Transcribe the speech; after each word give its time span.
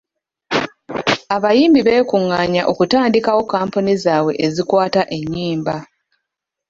Abayimbi 1.35 1.79
beekungaanya 1.87 2.61
okutandikawo 2.71 3.41
kkampuni 3.45 3.93
zaabwe 4.03 4.33
ezikwata 4.45 5.01
ennyimba. 5.17 5.75